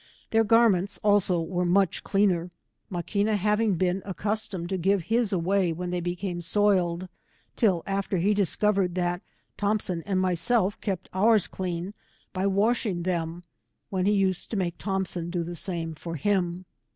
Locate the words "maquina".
2.89-3.35